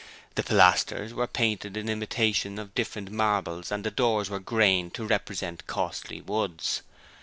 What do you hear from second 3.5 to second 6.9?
and the doors grained to represent costly woods.